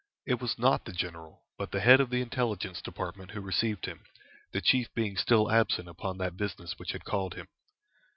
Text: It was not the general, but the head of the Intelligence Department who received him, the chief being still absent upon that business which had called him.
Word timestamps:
It 0.25 0.41
was 0.41 0.57
not 0.57 0.85
the 0.85 0.93
general, 0.93 1.43
but 1.59 1.69
the 1.69 1.79
head 1.79 1.99
of 1.99 2.09
the 2.09 2.23
Intelligence 2.23 2.81
Department 2.81 3.29
who 3.29 3.39
received 3.39 3.85
him, 3.85 4.03
the 4.51 4.59
chief 4.59 4.91
being 4.95 5.15
still 5.15 5.51
absent 5.51 5.87
upon 5.87 6.17
that 6.17 6.35
business 6.37 6.79
which 6.79 6.93
had 6.93 7.05
called 7.05 7.35
him. 7.35 7.45